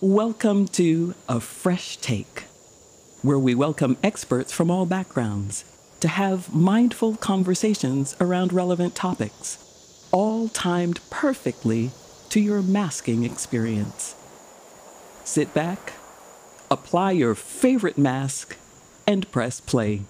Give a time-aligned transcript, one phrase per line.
[0.00, 2.44] Welcome to A Fresh Take,
[3.22, 5.64] where we welcome experts from all backgrounds
[6.00, 11.92] to have mindful conversations around relevant topics, all timed perfectly
[12.30, 14.16] to your masking experience.
[15.22, 15.92] Sit back,
[16.70, 18.56] apply your favorite mask,
[19.06, 20.02] and press play.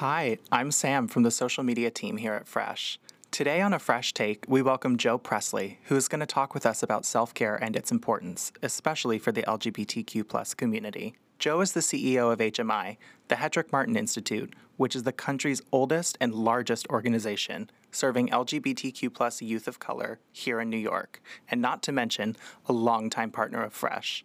[0.00, 2.98] Hi, I'm Sam from the social media team here at Fresh.
[3.30, 6.64] Today on A Fresh Take, we welcome Joe Pressley, who is going to talk with
[6.64, 11.16] us about self care and its importance, especially for the LGBTQ community.
[11.38, 12.96] Joe is the CEO of HMI,
[13.28, 19.68] the Hetrick Martin Institute, which is the country's oldest and largest organization serving LGBTQ youth
[19.68, 21.20] of color here in New York,
[21.50, 24.24] and not to mention a longtime partner of Fresh.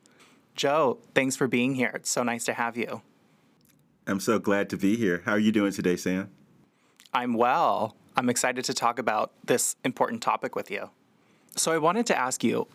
[0.56, 1.92] Joe, thanks for being here.
[1.94, 3.02] It's so nice to have you.
[4.08, 5.24] I'm so glad to be here.
[5.26, 6.30] How are you doing today, Sam?
[7.14, 7.96] I'm well.
[8.16, 10.92] I'm excited to talk about this important topic with you.
[11.56, 12.68] So, I wanted to ask you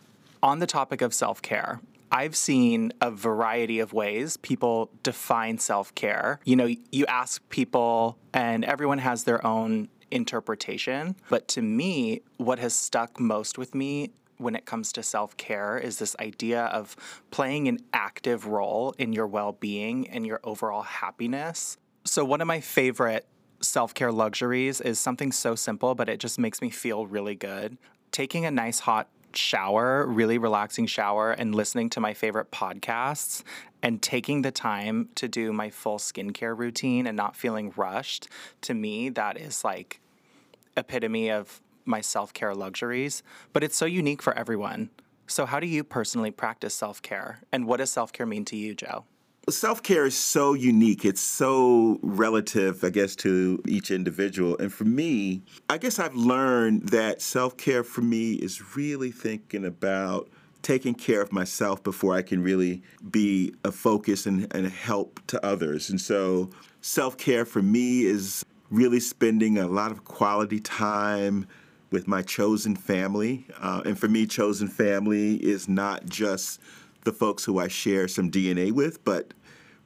[0.43, 1.81] on the topic of self care.
[2.13, 6.41] I've seen a variety of ways people define self care.
[6.45, 11.15] You know, you ask people, and everyone has their own interpretation.
[11.29, 15.79] But to me, what has stuck most with me when it comes to self care
[15.79, 16.97] is this idea of
[17.31, 21.77] playing an active role in your well being and your overall happiness.
[22.05, 23.27] So, one of my favorite
[23.61, 27.77] self care luxuries is something so simple, but it just makes me feel really good.
[28.11, 33.43] Taking a nice hot shower, really relaxing shower, and listening to my favorite podcasts
[33.83, 38.29] and taking the time to do my full skincare routine and not feeling rushed,
[38.63, 40.01] to me, that is like
[40.77, 44.91] epitome of my self care luxuries, but it's so unique for everyone.
[45.27, 47.41] So, how do you personally practice self care?
[47.53, 49.05] And what does self care mean to you, Joe?
[49.49, 51.05] Self care is so unique.
[51.05, 54.57] It's so relative, I guess, to each individual.
[54.59, 59.65] And for me, I guess I've learned that self care for me is really thinking
[59.65, 60.29] about
[60.63, 65.45] taking care of myself before I can really be a focus and, and help to
[65.45, 65.91] others.
[65.91, 66.51] And so,
[66.81, 71.47] self care for me is really spending a lot of quality time
[71.91, 73.47] with my chosen family.
[73.59, 76.61] Uh, and for me, chosen family is not just
[77.05, 79.35] the folks who I share some DNA with, but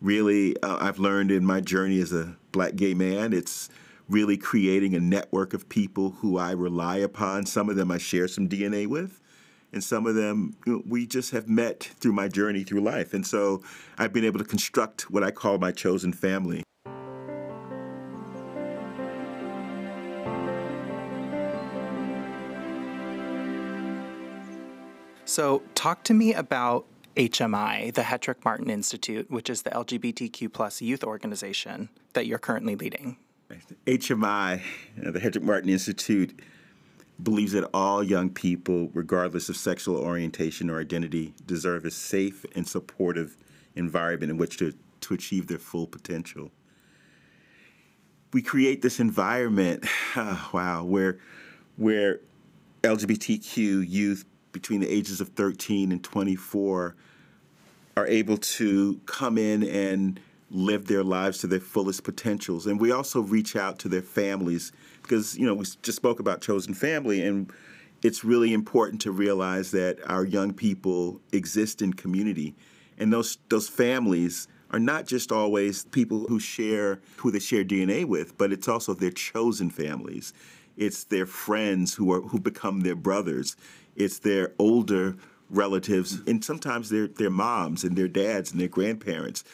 [0.01, 3.69] really, uh, I've learned in my journey as a black gay man, it's
[4.09, 7.47] really creating a network of people who I rely upon.
[7.47, 9.21] Some of them I share some DNA with,
[9.73, 13.15] and some of them you know, we just have met through my journey through life.
[13.15, 13.63] And so
[13.97, 16.63] I've been able to construct what I call my chosen family.
[25.27, 26.85] So, talk to me about
[27.17, 32.77] HMI, the Hetrick Martin Institute, which is the LGBTQ plus youth organization that you're currently
[32.77, 33.17] leading.
[33.87, 34.61] HMI,
[35.05, 36.39] uh, the Hetrick Martin Institute,
[37.23, 42.69] believes that all young people, regardless of sexual orientation or identity, deserve a safe and
[42.69, 43.37] supportive
[43.77, 46.51] environment in which to, to achieve their full potential.
[48.33, 49.87] We create this environment,
[50.17, 51.19] oh, wow, where
[51.77, 52.21] where
[52.83, 56.97] LGBTQ youth between the ages of 13 and 24
[57.99, 60.19] are able to come in and
[60.51, 62.67] live their lives to their fullest potentials.
[62.67, 64.73] And we also reach out to their families
[65.03, 67.53] because, you know, we just spoke about chosen family and
[68.03, 72.55] it's really important to realize that our young people exist in community
[72.99, 78.05] and those those families are not just always people who share who they share DNA
[78.05, 80.33] with, but it's also their chosen families.
[80.77, 83.57] It's their friends who are who become their brothers
[83.97, 85.17] it's their older
[85.51, 89.45] relatives, and sometimes their their moms and their dads and their grandparents.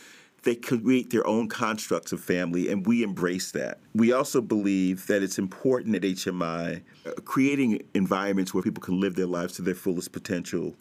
[0.43, 3.78] They create their own constructs of family, and we embrace that.
[3.95, 9.17] We also believe that it's important at HMI uh, creating environments where people can live
[9.17, 10.77] their lives to their fullest potential.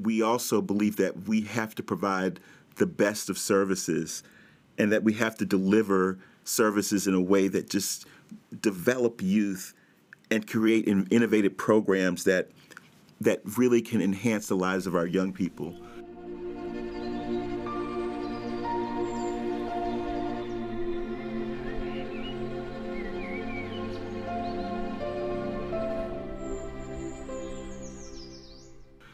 [0.00, 2.40] We also believe that we have to provide
[2.74, 4.24] the best of services
[4.78, 8.06] and that we have to deliver services in a way that just
[8.60, 9.74] develop youth
[10.30, 12.50] and create innovative programs that
[13.24, 15.74] that really can enhance the lives of our young people.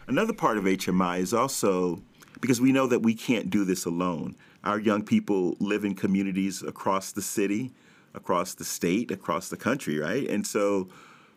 [0.06, 2.02] Another part of HMI is also
[2.40, 4.34] because we know that we can't do this alone.
[4.64, 7.72] Our young people live in communities across the city,
[8.12, 10.28] across the state, across the country, right?
[10.28, 10.88] And so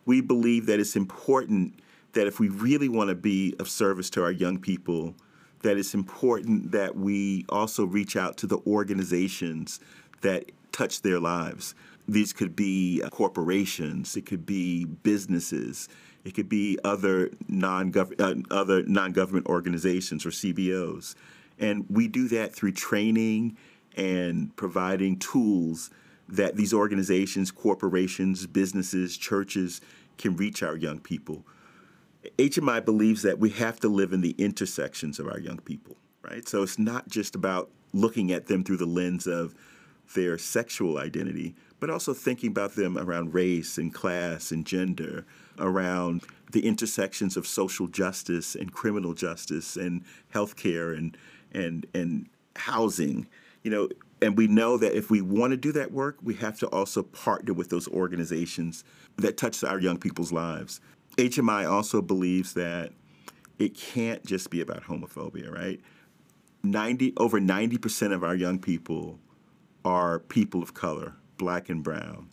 [0.05, 1.79] we believe that it's important
[2.13, 5.15] that if we really want to be of service to our young people,
[5.61, 9.79] that it's important that we also reach out to the organizations
[10.21, 11.75] that touch their lives.
[12.07, 15.87] These could be corporations, it could be businesses,
[16.25, 21.15] it could be other non uh, other non-government organizations or CBOs.
[21.59, 23.57] And we do that through training
[23.95, 25.89] and providing tools
[26.27, 29.81] that these organizations, corporations, businesses, churches
[30.17, 31.45] can reach our young people.
[32.37, 36.47] HMI believes that we have to live in the intersections of our young people, right?
[36.47, 39.53] So it's not just about looking at them through the lens of
[40.15, 45.25] their sexual identity, but also thinking about them around race and class and gender,
[45.59, 46.21] around
[46.51, 50.03] the intersections of social justice and criminal justice and
[50.33, 51.17] healthcare and
[51.53, 53.27] and and housing.
[53.63, 53.89] You know,
[54.21, 57.03] and we know that if we want to do that work, we have to also
[57.03, 58.83] partner with those organizations
[59.17, 60.79] that touch our young people's lives.
[61.17, 62.91] HMI also believes that
[63.59, 65.79] it can't just be about homophobia, right?
[66.63, 69.19] 90 over 90% of our young people
[69.85, 72.29] are people of color, black and brown.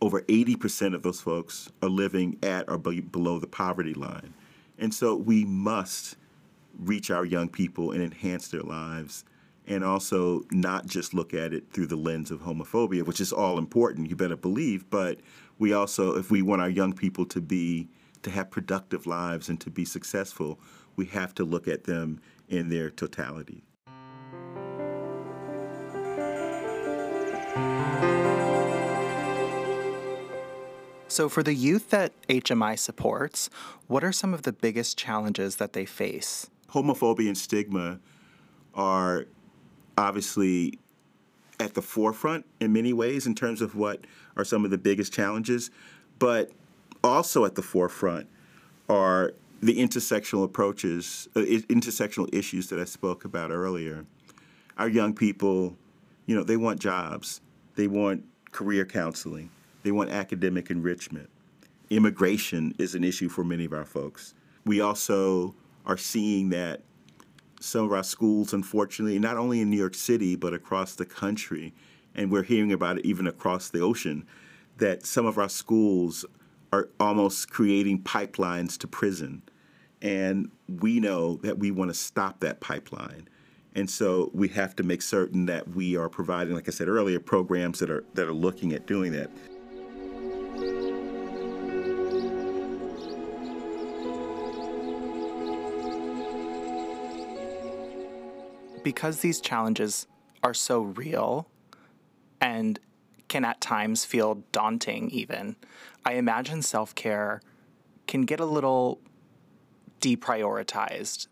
[0.00, 4.34] Over 80% of those folks are living at or below the poverty line.
[4.78, 6.16] And so we must
[6.78, 9.24] reach our young people and enhance their lives
[9.66, 13.56] and also not just look at it through the lens of homophobia, which is all
[13.56, 15.18] important, you better believe, but
[15.58, 17.88] we also if we want our young people to be
[18.24, 20.58] to have productive lives and to be successful,
[20.96, 23.64] we have to look at them in their totality.
[31.08, 33.48] So, for the youth that HMI supports,
[33.86, 36.50] what are some of the biggest challenges that they face?
[36.70, 38.00] Homophobia and stigma
[38.74, 39.26] are
[39.96, 40.80] obviously
[41.60, 44.00] at the forefront in many ways in terms of what
[44.36, 45.70] are some of the biggest challenges,
[46.18, 46.50] but
[47.04, 48.26] also at the forefront
[48.88, 54.04] are the intersectional approaches, uh, intersectional issues that I spoke about earlier.
[54.76, 55.76] Our young people,
[56.26, 57.40] you know, they want jobs,
[57.76, 59.50] they want career counseling,
[59.82, 61.30] they want academic enrichment.
[61.90, 64.34] Immigration is an issue for many of our folks.
[64.64, 65.54] We also
[65.86, 66.82] are seeing that
[67.60, 71.72] some of our schools, unfortunately, not only in New York City, but across the country,
[72.14, 74.26] and we're hearing about it even across the ocean,
[74.78, 76.24] that some of our schools
[76.74, 79.42] are almost creating pipelines to prison.
[80.02, 83.28] And we know that we want to stop that pipeline.
[83.76, 87.20] And so we have to make certain that we are providing, like I said earlier,
[87.20, 89.30] programs that are that are looking at doing that.
[98.82, 100.06] because these challenges
[100.42, 101.48] are so real
[102.38, 102.78] and
[103.34, 105.56] can at times feel daunting, even,
[106.04, 107.40] I imagine self care
[108.06, 109.00] can get a little
[110.00, 111.26] deprioritized.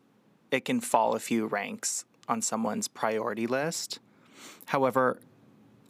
[0.50, 4.00] It can fall a few ranks on someone's priority list.
[4.66, 5.20] However,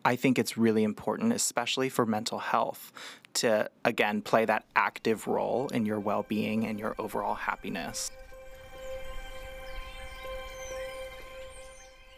[0.04, 2.92] I think it's really important, especially for mental health,
[3.34, 8.10] to again play that active role in your well being and your overall happiness.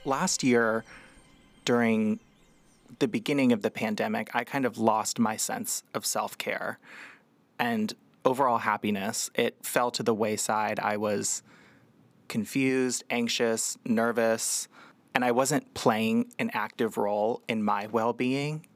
[0.06, 0.85] last year
[1.64, 2.20] during
[2.99, 6.79] the beginning of the pandemic, I kind of lost my sense of self care
[7.58, 7.94] and
[8.25, 9.31] overall happiness.
[9.35, 10.81] It fell to the wayside.
[10.81, 11.43] I was
[12.29, 14.69] confused, anxious, nervous,
[15.14, 18.66] and I wasn't playing an active role in my well being.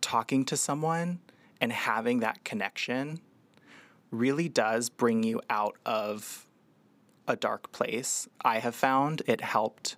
[0.00, 1.20] Talking to someone
[1.60, 3.20] and having that connection
[4.10, 6.46] really does bring you out of
[7.26, 8.28] a dark place.
[8.42, 9.96] I have found it helped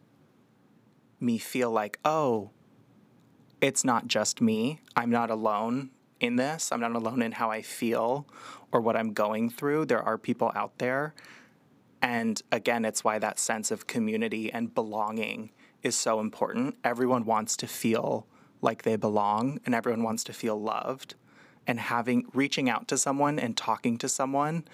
[1.20, 2.50] me feel like, oh,
[3.60, 4.80] it's not just me.
[4.96, 5.90] I'm not alone
[6.20, 6.70] in this.
[6.72, 8.26] I'm not alone in how I feel
[8.72, 9.86] or what I'm going through.
[9.86, 11.14] There are people out there.
[12.02, 15.50] And again, it's why that sense of community and belonging
[15.82, 16.76] is so important.
[16.84, 18.26] Everyone wants to feel
[18.62, 21.14] like they belong and everyone wants to feel loved.
[21.66, 24.64] And having reaching out to someone and talking to someone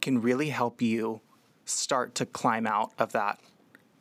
[0.00, 1.20] can really help you
[1.64, 3.40] start to climb out of that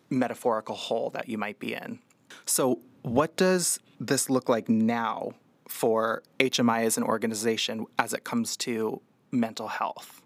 [0.09, 1.99] metaphorical hole that you might be in.
[2.45, 5.33] So, what does this look like now
[5.67, 10.21] for HMI as an organization as it comes to mental health?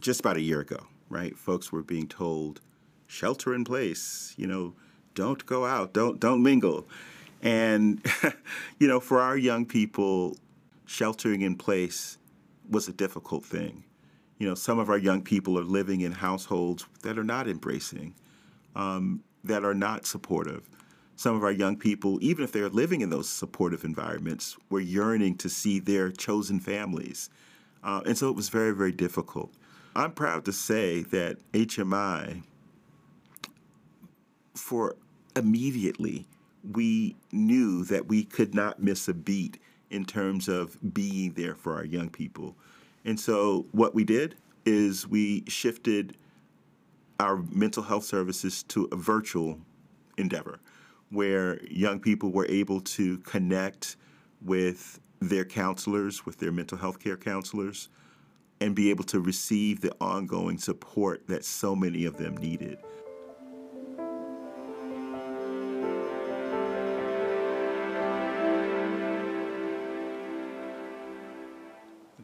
[0.00, 1.36] Just about a year ago, right?
[1.36, 2.60] Folks were being told,
[3.06, 4.74] shelter in place, you know,
[5.14, 6.86] don't go out, don't don't mingle.
[7.42, 8.04] And
[8.78, 10.36] you know, for our young people,
[10.86, 12.18] sheltering in place
[12.68, 13.84] was a difficult thing
[14.38, 18.14] you know, some of our young people are living in households that are not embracing,
[18.74, 20.68] um, that are not supportive.
[21.16, 25.36] Some of our young people, even if they're living in those supportive environments, were yearning
[25.38, 27.30] to see their chosen families.
[27.82, 29.52] Uh, and so it was very, very difficult.
[29.94, 32.42] I'm proud to say that HMI,
[34.54, 34.96] for
[35.34, 36.26] immediately,
[36.72, 39.58] we knew that we could not miss a beat
[39.90, 42.56] in terms of being there for our young people.
[43.04, 44.34] And so what we did
[44.64, 46.16] is we shifted
[47.18, 49.58] our mental health services to a virtual
[50.18, 50.60] endeavor
[51.10, 53.96] where young people were able to connect
[54.42, 57.88] with their counselors, with their mental health care counselors,
[58.60, 62.78] and be able to receive the ongoing support that so many of them needed.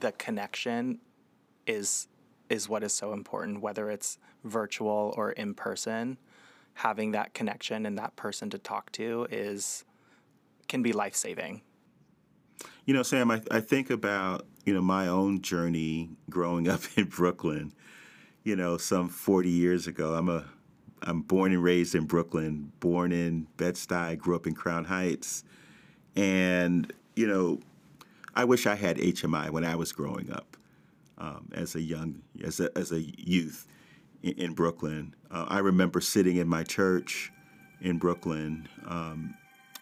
[0.00, 0.98] The connection
[1.66, 2.08] is
[2.52, 6.18] is what is so important, whether it's virtual or in person.
[6.74, 9.84] Having that connection and that person to talk to is
[10.68, 11.62] can be life saving.
[12.84, 17.06] You know, Sam, I, I think about, you know, my own journey growing up in
[17.06, 17.72] Brooklyn,
[18.44, 20.14] you know, some 40 years ago.
[20.14, 20.44] I'm a
[21.04, 25.42] I'm born and raised in Brooklyn, born in Bed-Stuy, grew up in Crown Heights.
[26.14, 27.58] And, you know,
[28.36, 30.56] I wish I had HMI when I was growing up
[31.22, 33.66] um, as a young, as a, as a youth
[34.22, 35.14] in, in Brooklyn.
[35.30, 37.32] Uh, I remember sitting in my church
[37.80, 39.34] in Brooklyn um,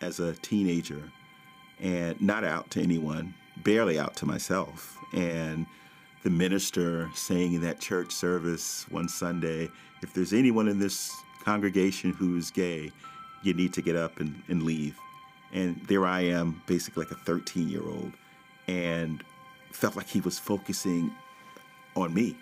[0.02, 1.02] as a teenager
[1.80, 4.98] and not out to anyone, barely out to myself.
[5.14, 5.66] And
[6.22, 9.70] the minister saying in that church service one Sunday,
[10.02, 11.10] if there's anyone in this
[11.42, 12.92] congregation who's gay,
[13.42, 14.98] you need to get up and, and leave.
[15.54, 18.12] And there I am, basically like a 13 year old,
[18.68, 19.24] and
[19.72, 21.10] felt like he was focusing
[21.96, 22.36] on me.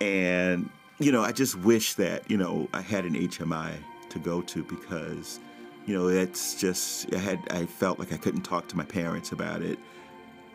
[0.00, 3.74] And, you know, I just wish that, you know, I had an HMI
[4.10, 5.40] to go to because
[5.86, 9.32] you know, it's just I had I felt like I couldn't talk to my parents
[9.32, 9.78] about it,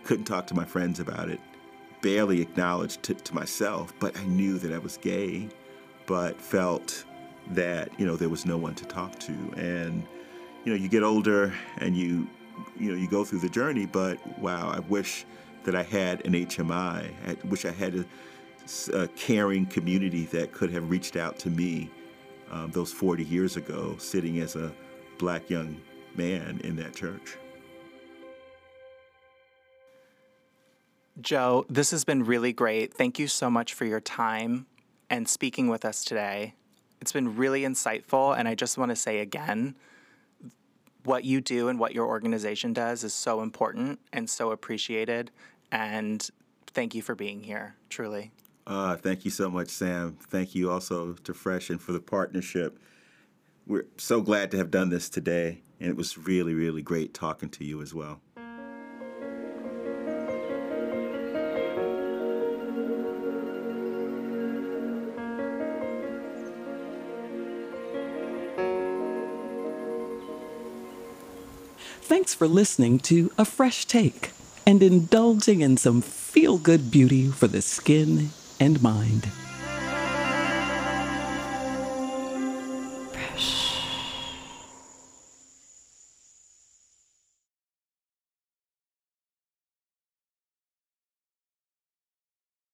[0.04, 1.40] couldn't talk to my friends about it,
[2.02, 5.50] barely acknowledged to, to myself, but I knew that I was gay,
[6.06, 7.04] but felt
[7.52, 10.08] that you know there was no one to talk to, and
[10.64, 12.28] you know you get older and you
[12.78, 15.26] you know you go through the journey, but wow, I wish
[15.66, 17.12] that I had an HMI.
[17.28, 18.06] I wish I had a,
[18.94, 21.92] a caring community that could have reached out to me
[22.52, 24.72] um, those 40 years ago, sitting as a
[25.18, 25.82] black young
[26.16, 27.38] man in that church.
[31.22, 32.94] Joe, this has been really great.
[32.94, 34.68] Thank you so much for your time
[35.10, 36.56] and speaking with us today.
[37.02, 39.76] It's been really insightful, and I just want to say again
[41.06, 45.32] what you do and what your organization does is so important and so appreciated.
[45.76, 46.28] And
[46.68, 48.32] thank you for being here, truly.
[48.66, 50.18] Uh, thank you so much, Sam.
[50.30, 52.80] Thank you also to Fresh and for the partnership
[53.68, 57.50] we're so glad to have done this today, and it was really, really great talking
[57.50, 58.22] to you as well.
[72.02, 74.35] Thanks for listening to A Fresh Take
[74.66, 78.30] and indulging in some feel good beauty for the skin
[78.60, 79.30] and mind.